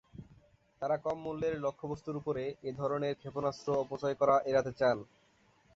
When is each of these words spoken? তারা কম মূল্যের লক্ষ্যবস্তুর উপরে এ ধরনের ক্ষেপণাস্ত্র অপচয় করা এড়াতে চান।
তারা 0.81 0.95
কম 0.97 1.17
মূল্যের 1.23 1.55
লক্ষ্যবস্তুর 1.65 2.19
উপরে 2.21 2.43
এ 2.63 2.71
ধরনের 2.79 3.13
ক্ষেপণাস্ত্র 3.15 3.69
অপচয় 3.83 4.15
করা 4.21 4.35
এড়াতে 4.49 4.71
চান। 4.79 4.97